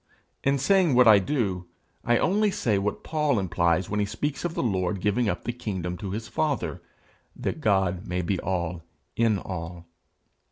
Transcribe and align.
In 0.43 0.57
saying 0.57 0.95
what 0.95 1.07
I 1.07 1.19
do, 1.19 1.67
I 2.03 2.17
only 2.17 2.49
say 2.49 2.79
what 2.79 3.03
Paul 3.03 3.37
implies 3.37 3.87
when 3.87 3.99
he 3.99 4.05
speaks 4.07 4.43
of 4.43 4.55
the 4.55 4.63
Lord 4.63 4.99
giving 4.99 5.29
up 5.29 5.43
the 5.43 5.53
kingdom 5.53 5.95
to 5.97 6.09
his 6.09 6.27
father, 6.27 6.81
that 7.35 7.61
God 7.61 8.07
may 8.07 8.23
be 8.23 8.39
all 8.39 8.81
in 9.15 9.37
all. 9.37 9.85